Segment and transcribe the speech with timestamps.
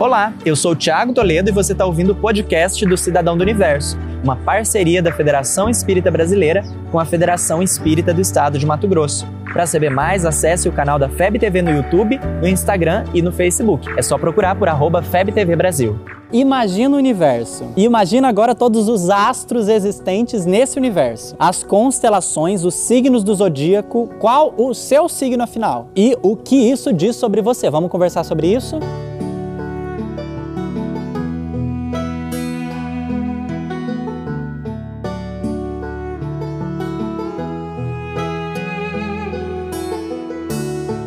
[0.00, 3.42] Olá, eu sou o Thiago Toledo e você está ouvindo o podcast do Cidadão do
[3.42, 8.86] Universo, uma parceria da Federação Espírita Brasileira com a Federação Espírita do Estado de Mato
[8.86, 9.26] Grosso.
[9.52, 13.32] Para saber mais, acesse o canal da FEB TV no YouTube, no Instagram e no
[13.32, 13.88] Facebook.
[13.96, 15.98] É só procurar por arroba FebTV Brasil.
[16.32, 17.64] Imagina o universo.
[17.76, 21.34] E imagina agora todos os astros existentes nesse universo.
[21.40, 25.90] As constelações, os signos do zodíaco, qual o seu signo afinal?
[25.96, 27.68] E o que isso diz sobre você?
[27.68, 28.78] Vamos conversar sobre isso?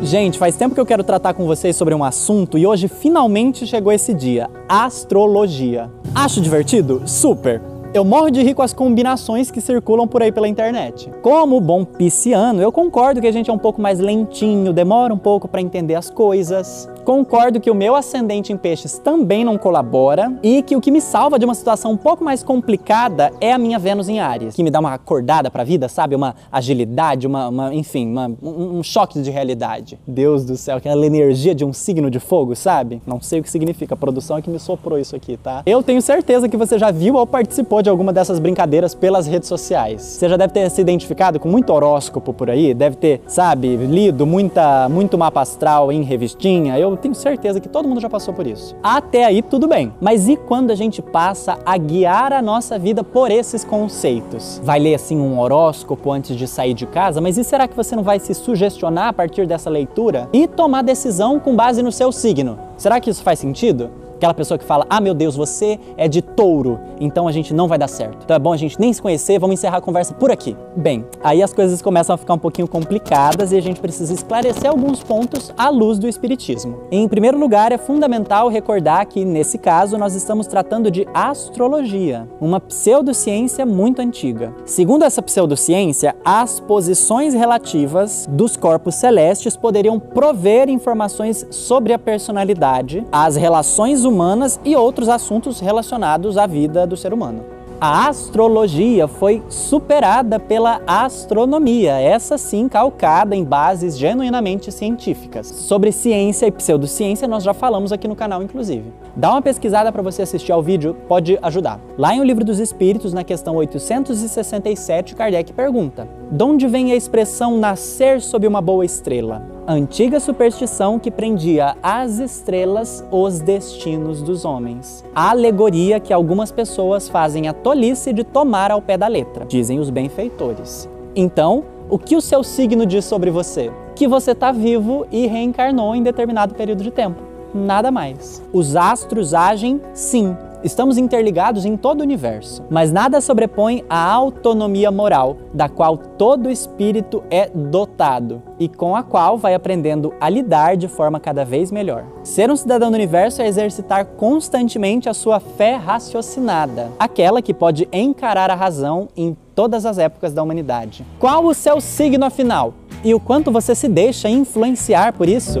[0.02, 3.64] Gente, faz tempo que eu quero tratar com vocês sobre um assunto e hoje finalmente
[3.68, 5.88] chegou esse dia: astrologia.
[6.12, 7.02] Acho divertido?
[7.06, 7.62] Super!
[7.94, 11.08] Eu morro de rir com as combinações que circulam por aí pela internet.
[11.22, 15.18] Como bom pisciano, eu concordo que a gente é um pouco mais lentinho, demora um
[15.18, 16.88] pouco para entender as coisas.
[17.04, 21.00] Concordo que o meu ascendente em peixes também não colabora e que o que me
[21.00, 24.62] salva de uma situação um pouco mais complicada é a minha Vênus em Ares, que
[24.62, 26.14] me dá uma acordada para a vida, sabe?
[26.14, 29.98] Uma agilidade, uma, uma enfim, uma, um, um choque de realidade.
[30.06, 33.02] Deus do céu, aquela energia de um signo de fogo, sabe?
[33.04, 35.62] Não sei o que significa, a produção é que me soprou isso aqui, tá?
[35.66, 39.48] Eu tenho certeza que você já viu ou participou de alguma dessas brincadeiras pelas redes
[39.48, 40.02] sociais.
[40.02, 44.24] Você já deve ter se identificado com muito horóscopo por aí, deve ter, sabe, lido
[44.24, 46.78] muita, muito mapa astral em revistinha.
[46.78, 48.74] Eu eu tenho certeza que todo mundo já passou por isso.
[48.82, 49.92] Até aí tudo bem.
[50.00, 54.60] Mas e quando a gente passa a guiar a nossa vida por esses conceitos?
[54.62, 57.96] Vai ler assim um horóscopo antes de sair de casa, mas e será que você
[57.96, 62.12] não vai se sugestionar a partir dessa leitura e tomar decisão com base no seu
[62.12, 62.58] signo?
[62.76, 64.01] Será que isso faz sentido?
[64.22, 67.66] Aquela pessoa que fala: Ah, meu Deus, você é de touro, então a gente não
[67.66, 68.18] vai dar certo.
[68.22, 70.56] Então é bom a gente nem se conhecer, vamos encerrar a conversa por aqui.
[70.76, 74.70] Bem, aí as coisas começam a ficar um pouquinho complicadas e a gente precisa esclarecer
[74.70, 76.82] alguns pontos à luz do Espiritismo.
[76.92, 82.60] Em primeiro lugar, é fundamental recordar que, nesse caso, nós estamos tratando de astrologia, uma
[82.60, 84.54] pseudociência muito antiga.
[84.64, 93.04] Segundo essa pseudociência, as posições relativas dos corpos celestes poderiam prover informações sobre a personalidade,
[93.10, 97.62] as relações humanas humanas e outros assuntos relacionados à vida do ser humano.
[97.84, 105.48] A astrologia foi superada pela astronomia, essa sim calcada em bases genuinamente científicas.
[105.48, 108.92] Sobre ciência e pseudociência nós já falamos aqui no canal, inclusive.
[109.16, 111.80] Dá uma pesquisada para você assistir ao vídeo, pode ajudar.
[111.98, 116.94] Lá em O Livro dos Espíritos, na questão 867, Kardec pergunta: De onde vem a
[116.94, 119.51] expressão nascer sob uma boa estrela?
[119.66, 125.04] Antiga superstição que prendia às estrelas os destinos dos homens.
[125.14, 129.78] A alegoria que algumas pessoas fazem a tolice de tomar ao pé da letra, dizem
[129.78, 130.88] os benfeitores.
[131.14, 133.70] Então, o que o seu signo diz sobre você?
[133.94, 137.22] Que você está vivo e reencarnou em determinado período de tempo.
[137.54, 138.42] Nada mais.
[138.52, 140.34] Os astros agem, sim,
[140.64, 146.48] Estamos interligados em todo o universo, mas nada sobrepõe a autonomia moral, da qual todo
[146.48, 151.72] espírito é dotado e com a qual vai aprendendo a lidar de forma cada vez
[151.72, 152.04] melhor.
[152.22, 157.88] Ser um cidadão do universo é exercitar constantemente a sua fé raciocinada, aquela que pode
[157.92, 161.04] encarar a razão em todas as épocas da humanidade.
[161.18, 162.72] Qual o seu signo afinal?
[163.02, 165.60] E o quanto você se deixa influenciar por isso?